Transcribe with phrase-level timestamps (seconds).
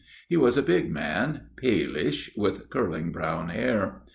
[0.27, 4.01] He was a big man, palish, with curling brown hair.